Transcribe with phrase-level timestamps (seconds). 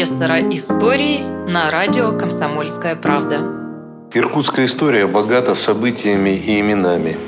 [0.00, 3.42] профессора истории на радио «Комсомольская правда».
[4.14, 7.18] Иркутская история богата событиями и именами.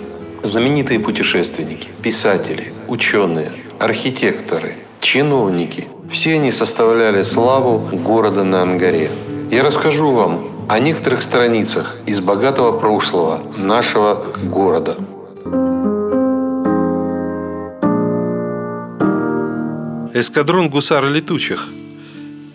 [0.42, 9.10] Знаменитые путешественники, писатели, ученые, архитекторы, чиновники– все они составляли славу города на Ангаре.
[9.50, 14.14] Я расскажу вам о некоторых страницах из богатого прошлого нашего
[14.44, 14.96] города.
[20.14, 21.68] Эскадрон гусар летучих.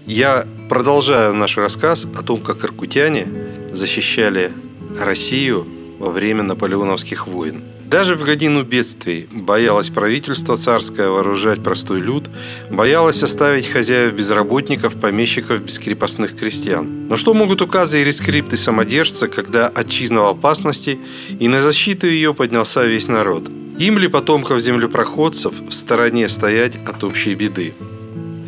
[0.07, 3.27] Я продолжаю наш рассказ о том, как иркутяне
[3.73, 4.53] защищали
[4.97, 5.67] Россию
[5.99, 7.61] во время наполеоновских войн.
[7.83, 12.29] Даже в годину бедствий боялось правительство царское вооружать простой люд,
[12.71, 17.09] боялось оставить хозяев безработников, помещиков без крестьян.
[17.09, 20.99] Но что могут указы и рескрипты самодержца, когда отчизна в опасности,
[21.37, 23.49] и на защиту ее поднялся весь народ?
[23.77, 27.73] Им ли потомков землепроходцев в стороне стоять от общей беды?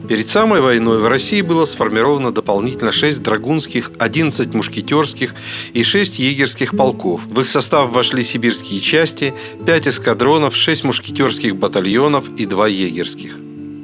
[0.09, 5.35] Перед самой войной в России было сформировано дополнительно 6 драгунских, 11 мушкетерских
[5.73, 7.21] и 6 егерских полков.
[7.27, 9.35] В их состав вошли сибирские части,
[9.67, 13.35] 5 эскадронов, 6 мушкетерских батальонов и 2 егерских.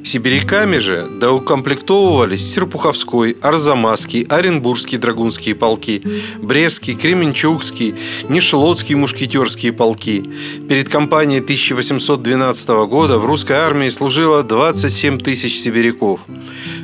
[0.05, 6.03] Сибиряками же доукомплектовывались Серпуховской, Арзамасский, Оренбургские драгунские полки,
[6.37, 7.95] Брестский, Кременчугский,
[8.29, 10.23] Нишелодские мушкетерские полки.
[10.69, 16.19] Перед кампанией 1812 года в русской армии служило 27 тысяч сибиряков.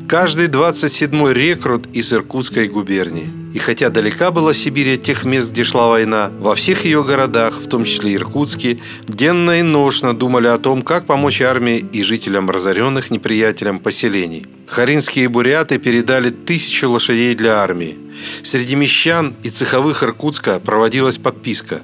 [0.09, 5.63] Каждый 27-й рекрут из Иркутской губернии– и хотя далека была Сибирь от тех мест, где
[5.63, 10.57] шла война, во всех ее городах, в том числе Иркутске, денно и ношно думали о
[10.57, 14.45] том, как помочь армии и жителям разоренных неприятелям поселений.
[14.67, 17.97] Харинские буряты передали тысячу лошадей для армии–
[18.43, 21.81] Среди мещан и цеховых Иркутска проводилась подписка.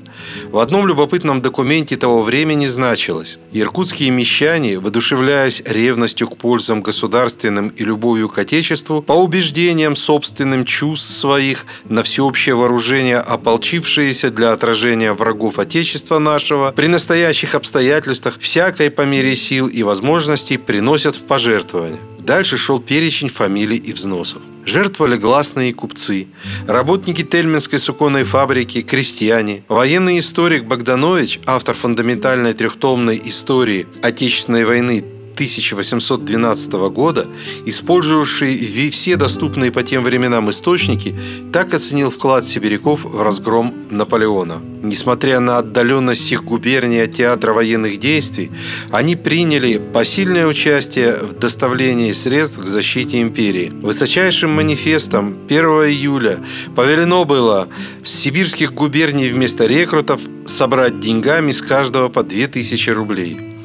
[0.52, 7.84] В одном любопытном документе того времени значилось «Иркутские мещане, воодушевляясь ревностью к пользам государственным и
[7.84, 15.60] любовью к Отечеству, по убеждениям собственным чувств своих на всеобщее вооружение ополчившиеся для отражения врагов
[15.60, 22.17] Отечества нашего, при настоящих обстоятельствах всякой по мере сил и возможностей приносят в пожертвование».
[22.28, 24.42] Дальше шел перечень фамилий и взносов.
[24.66, 26.28] Жертвовали гласные купцы,
[26.68, 29.64] работники Тельминской суконной фабрики, крестьяне.
[29.70, 35.06] Военный историк Богданович, автор фундаментальной трехтомной истории Отечественной войны
[35.38, 37.28] 1812 года,
[37.66, 41.16] использовавший все доступные по тем временам источники,
[41.54, 44.60] так оценил вклад сибиряков в разгром Наполеона.
[44.82, 48.50] Несмотря на отдаленность их губернии от театра военных действий,
[48.90, 53.72] они приняли посильное участие в доставлении средств к защите империи.
[53.82, 56.40] Высочайшим манифестом 1 июля
[56.76, 57.68] повелено было
[58.04, 63.57] с сибирских губерний вместо рекрутов собрать деньгами с каждого по 2000 рублей.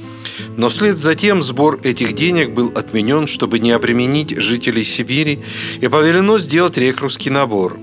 [0.56, 5.41] Но вслед за тем сбор этих денег был отменен, чтобы не обременить жителей Сибири,
[5.81, 7.78] и повелено сделать рекрутский набор.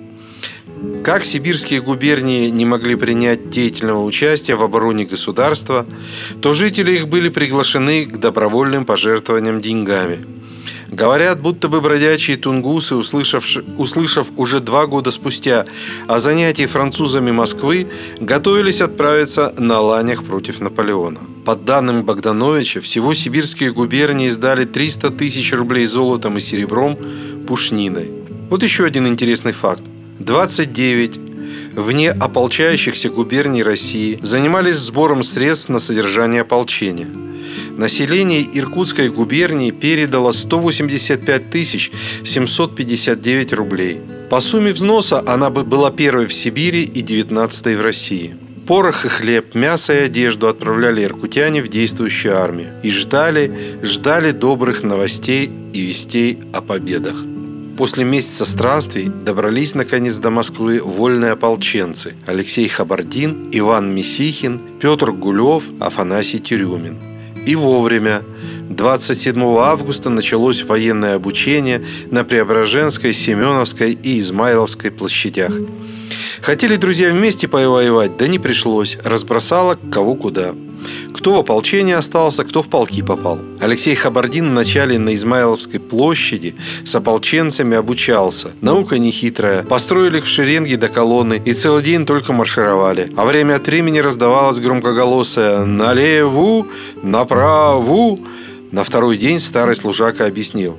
[1.04, 5.86] Как сибирские губернии не могли принять деятельного участия в обороне государства,
[6.42, 10.20] то жители их были приглашены к добровольным пожертвованиям деньгами–
[10.92, 13.46] Говорят, будто бы бродячие тунгусы, услышав,
[13.78, 15.66] услышав уже два года спустя
[16.08, 17.88] о занятии французами Москвы,
[18.20, 21.20] готовились отправиться на ланях против Наполеона.
[21.46, 26.98] Под данным Богдановича, всего сибирские губернии сдали 300 тысяч рублей золотом и серебром
[27.48, 28.12] пушниной.
[28.50, 29.84] Вот еще один интересный факт.
[30.18, 31.20] 29
[31.76, 37.08] вне ополчающихся губерний России занимались сбором средств на содержание ополчения–
[37.80, 41.94] Население Иркутской губернии передало 185 тысяч
[42.26, 44.02] 759 рублей.
[44.30, 48.36] По сумме взноса она была первой в Сибири и 19 в России.
[48.68, 52.68] Порох и хлеб, мясо и одежду отправляли иркутяне в действующую армию.
[52.84, 57.16] И ждали, ждали добрых новостей и вестей о победах.
[57.78, 65.64] После месяца странствий добрались наконец до Москвы вольные ополченцы Алексей Хабардин, Иван Месихин, Петр Гулев,
[65.80, 67.09] Афанасий Тюрюмин.
[67.50, 68.22] И вовремя.
[68.70, 75.52] 27 августа началось военное обучение на Преображенской, Семеновской и Измайловской площадях.
[76.44, 79.00] Хотели друзья вместе повоевать, да не пришлось.
[79.04, 80.54] Разбросало кого куда.
[81.14, 83.40] Кто в ополчении остался, кто в полки попал.
[83.60, 86.56] Алексей Хабардин вначале на Измайловской площади
[86.86, 88.52] с ополченцами обучался.
[88.62, 89.64] Наука нехитрая.
[89.64, 93.12] Построили в шеренге до колонны и целый день только маршировали.
[93.16, 96.68] А время от времени раздавалось громкоголосое «Налеву!
[97.04, 98.20] Направу!»
[98.72, 100.78] На второй день старый служака объяснил.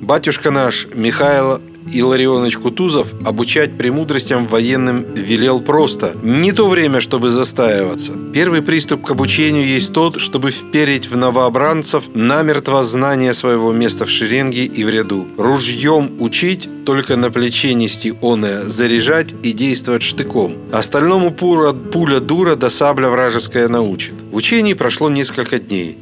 [0.00, 1.60] «Батюшка наш, Михаил
[1.92, 6.16] Илларионович Кутузов обучать премудростям военным велел просто.
[6.22, 8.12] Не то время, чтобы застаиваться.
[8.32, 14.10] Первый приступ к обучению есть тот, чтобы вперить в новообранцев намертво знание своего места в
[14.10, 15.26] шеренге и в ряду.
[15.36, 20.56] Ружьем учить, только на плече нести оное, заряжать и действовать штыком.
[20.72, 24.14] Остальному пуля, пуля дура да сабля вражеская научит.
[24.30, 25.98] В учении прошло несколько дней.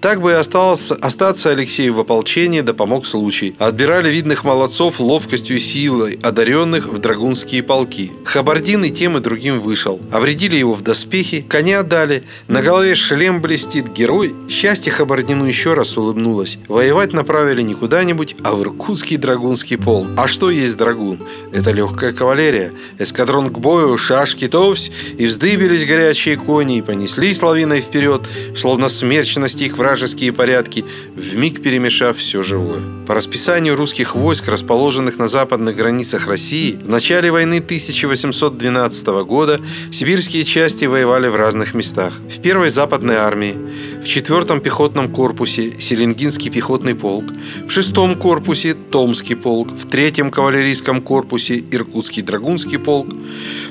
[0.00, 3.56] Так бы и осталось, остаться Алексею в ополчении, да помог случай.
[3.58, 8.12] Отбирали видных молодцов ловкостью и силой, одаренных в драгунские полки.
[8.24, 10.00] Хабардин и тем и другим вышел.
[10.12, 14.34] Обредили его в доспехи, коня дали, на голове шлем блестит, герой.
[14.50, 16.58] Счастье Хабардину еще раз улыбнулось.
[16.68, 20.08] Воевать направили не куда-нибудь, а в Иркутский драгунский полк.
[20.16, 21.20] А что есть драгун?
[21.52, 22.72] Это легкая кавалерия.
[22.98, 28.22] Эскадрон к бою, шашки, товсь, и вздыбились горячие кони, и понеслись лавиной вперед,
[28.54, 30.84] словно смерч настиг вражеские порядки,
[31.14, 32.80] вмиг перемешав все живое.
[33.06, 39.60] По расписанию русских войск, расположенных на западных границах России, в начале войны 1812 года
[39.92, 42.12] сибирские части воевали в разных местах.
[42.28, 43.54] В первой западной армии,
[44.02, 47.26] в четвертом пехотном корпусе Селенгинский пехотный полк,
[47.68, 53.06] в шестом корпусе Томский полк, в третьем кавалерийском корпусе Иркутский драгунский полк,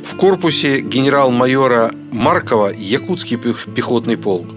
[0.09, 3.38] в корпусе генерал-майора Маркова Якутский
[3.75, 4.47] пехотный полк.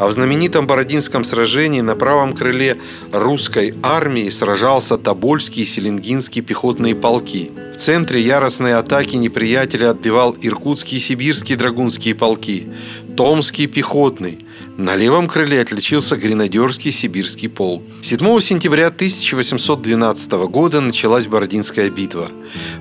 [0.00, 2.78] А в знаменитом Бородинском сражении на правом крыле
[3.12, 7.52] русской армии сражался Тобольский и Селенгинский пехотные полки.
[7.74, 12.66] В центре яростной атаки неприятеля отбивал Иркутский и Сибирский драгунские полки,
[13.14, 14.46] Томский пехотный–
[14.80, 17.82] на левом крыле отличился гренадерский сибирский полк.
[18.00, 22.30] 7 сентября 1812 года началась Бородинская битва.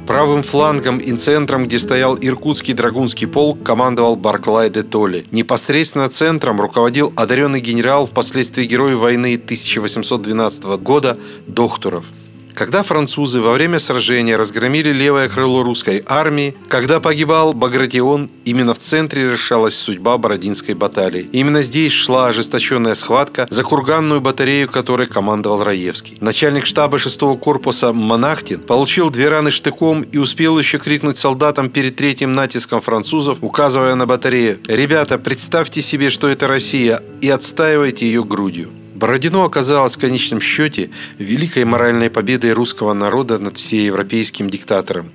[0.07, 5.25] Правым флангом и центром, где стоял Иркутский драгунский полк, командовал Барклай де Толли.
[5.31, 11.17] Непосредственно центром руководил одаренный генерал, впоследствии герой войны 1812 года
[11.47, 12.05] Дохтуров.
[12.59, 18.77] Когда французы во время сражения разгромили левое крыло русской армии, когда погибал Багратион, именно в
[18.77, 21.29] центре решалась судьба Бородинской баталии.
[21.31, 26.17] Именно здесь шла ожесточенная схватка за курганную батарею, которой командовал Раевский.
[26.19, 31.95] Начальник штаба 6-го корпуса Монахтин получил две раны штыком и успел еще крикнуть солдатам перед
[31.95, 38.25] третьим натиском французов, указывая на батарею «Ребята, представьте себе, что это Россия, и отстаивайте ее
[38.25, 38.67] грудью».
[38.99, 45.13] Бородино оказалось в конечном счете великой моральной победой русского народа над всеевропейским диктатором.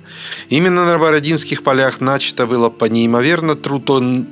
[0.49, 4.25] Именно на Бородинских полях начато было по неимоверно трудно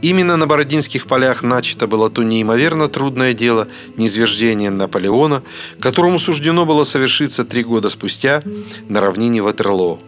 [0.00, 3.68] Именно на Бородинских полях начато было то неимоверно трудное дело
[3.98, 5.42] низвержения Наполеона,
[5.78, 8.42] которому суждено было совершиться три года спустя
[8.88, 9.98] на равнине Ватерлоо.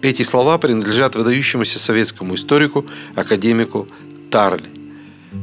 [0.00, 2.86] Эти слова принадлежат выдающемуся советскому историку,
[3.16, 3.86] академику
[4.30, 4.83] Тарли.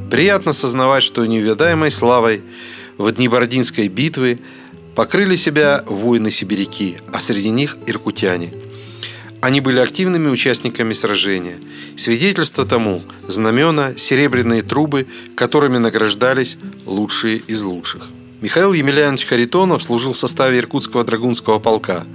[0.09, 2.43] Приятно сознавать, что неведаемой славой
[2.97, 4.39] в дни Бородинской битвы
[4.95, 8.53] покрыли себя воины-сибиряки, а среди них иркутяне.
[9.41, 11.57] Они были активными участниками сражения.
[11.97, 18.09] Свидетельство тому– знамена, серебряные трубы, которыми награждались лучшие из лучших.
[18.41, 22.05] Михаил Емельянович Харитонов служил в составе Иркутского драгунского полка.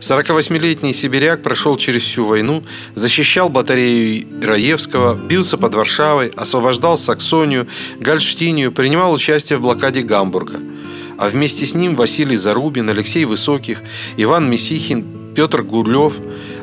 [0.00, 2.64] 48-летний сибиряк прошел через всю войну,
[2.96, 7.68] защищал батарею Раевского, бился под Варшавой, освобождал Саксонию,
[8.00, 10.58] Гольштинию, принимал участие в блокаде Гамбурга.
[11.16, 13.80] А вместе с ним Василий Зарубин, Алексей Высоких,
[14.16, 16.14] Иван Месихин, Петр Гурлев,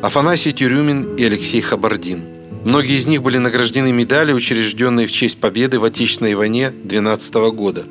[0.02, 2.26] Афанасий Тюрюмин и Алексей Хабардин–
[2.66, 7.86] Многие из них были награждены медалью, учрежденной в честь победы в Отечественной войне 12 года.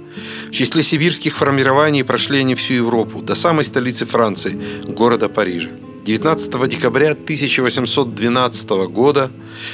[0.48, 5.69] В числе сибирских формирований прошли они всю Европу, до самой столицы Франции, города Парижа.
[6.05, 9.31] 19 декабря 1812 года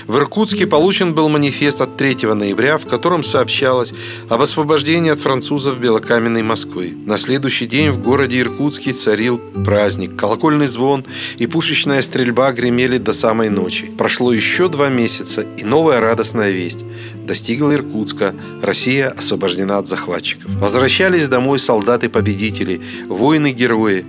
[0.06, 3.92] в Иркутске получен был манифест от 3 ноября, в котором сообщалось
[4.28, 6.94] об освобождении от французов белокаменной Москвы.
[7.04, 10.14] На следующий день в городе Иркутске царил праздник.
[10.14, 11.04] Колокольный звон
[11.36, 13.90] и пушечная стрельба гремели до самой ночи.
[13.98, 16.84] Прошло еще два месяца, и новая радостная весть
[17.26, 18.36] достигла Иркутска.
[18.62, 20.48] Россия освобождена от захватчиков.
[20.60, 24.04] Возвращались домой солдаты-победители, воины-герои.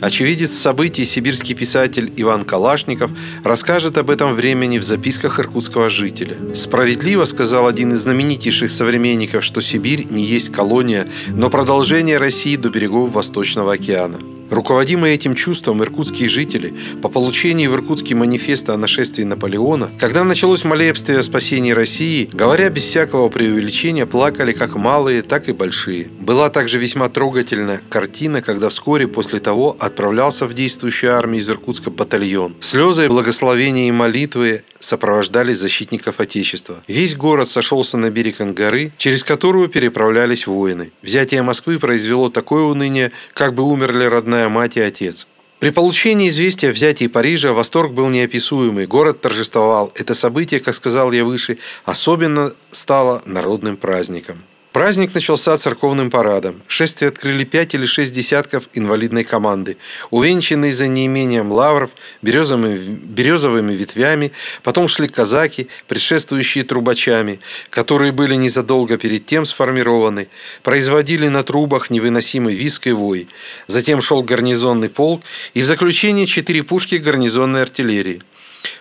[0.00, 3.10] Очевидец событий сибирский писатель Иван Калашников
[3.44, 6.36] расскажет об этом времени в записках иркутского жителя.
[6.54, 12.70] Справедливо сказал один из знаменитейших современников, что Сибирь не есть колония, но продолжение России до
[12.70, 14.18] берегов Восточного океана.
[14.50, 20.64] Руководимые этим чувством иркутские жители по получении в Иркутске манифеста о нашествии Наполеона, когда началось
[20.64, 26.08] молебствие о спасении России, говоря без всякого преувеличения, плакали как малые, так и большие.
[26.18, 31.90] Была также весьма трогательная картина, когда вскоре после того отправлялся в действующую армию из Иркутска
[31.90, 32.56] батальон.
[32.60, 36.82] Слезы, благословения и молитвы сопровождали защитников Отечества.
[36.88, 40.90] Весь город сошелся на берег Ангары, через которую переправлялись воины.
[41.02, 45.26] Взятие Москвы произвело такое уныние, как бы умерли родная мать и отец.
[45.60, 49.92] При получении известия о взятии Парижа восторг был неописуемый, город торжествовал.
[49.94, 54.42] Это событие, как сказал я выше, особенно стало народным праздником.
[54.72, 56.62] Праздник начался церковным парадом.
[56.68, 59.78] Шествие открыли пять или шесть десятков инвалидной команды,
[60.10, 61.90] увенчанные за неимением лавров,
[62.22, 64.30] березовыми, березовыми ветвями.
[64.62, 70.28] Потом шли казаки, предшествующие трубачами, которые были незадолго перед тем сформированы,
[70.62, 73.26] производили на трубах невыносимый виск и вой.
[73.66, 75.22] Затем шел гарнизонный полк
[75.52, 78.22] и в заключение четыре пушки гарнизонной артиллерии.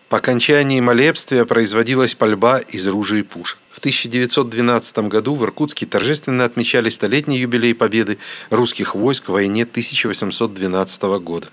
[0.08, 3.58] По окончании молебствия производилась пальба из ружей и пушек.
[3.80, 8.18] В 1912 году в Иркутске торжественно отмечали столетний юбилей победы
[8.50, 11.48] русских войск в войне 1812 года.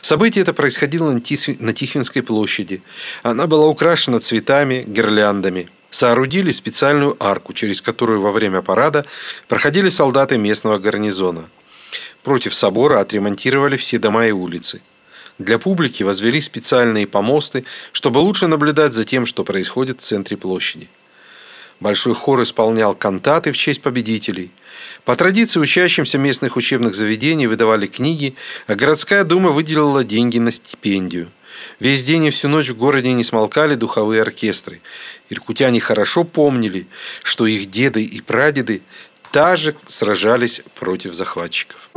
[0.00, 2.82] Событие это происходило на Тихвинской площади.
[3.22, 5.68] Она была украшена цветами, гирляндами.
[5.90, 9.06] Соорудили специальную арку, через которую во время парада
[9.46, 11.48] проходили солдаты местного гарнизона.
[12.24, 14.82] Против собора отремонтировали все дома и улицы.
[15.38, 20.88] Для публики возвели специальные помосты, чтобы лучше наблюдать за тем, что происходит в центре площади.
[21.80, 24.50] Большой хор исполнял кантаты в честь победителей.
[25.04, 28.34] По традиции учащимся местных учебных заведений выдавали книги,
[28.66, 31.30] а городская дума выделила деньги на стипендию.
[31.78, 34.80] Весь день и всю ночь в городе не смолкали духовые оркестры.
[35.30, 36.86] Иркутяне хорошо помнили,
[37.22, 38.82] что их деды и прадеды
[39.32, 41.90] также сражались против захватчиков.